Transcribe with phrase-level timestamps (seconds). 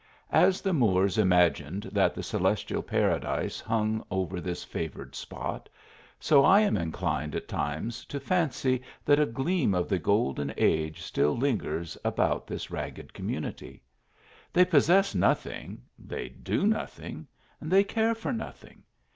[0.33, 5.69] As the Moors imagined that the celestial paradise hung over this favoured spot,
[6.19, 11.01] so I am inclined, at times, to fancy that a gleam of the golden age
[11.03, 13.83] still lingers about this ragged community.
[14.51, 17.27] They possess noth ing, they do nothing,
[17.61, 18.81] they care for nothing.